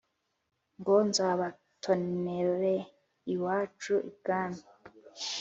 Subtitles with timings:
[0.79, 2.75] ngo nzabatonere
[3.33, 4.63] iwacu i bwami